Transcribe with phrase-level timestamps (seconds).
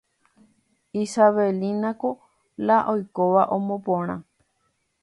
[1.03, 2.09] Isabelínako
[2.67, 4.15] la oikóva omoporã.